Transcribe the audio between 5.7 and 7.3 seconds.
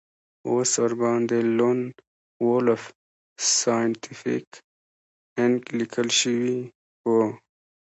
لیکل شوي وو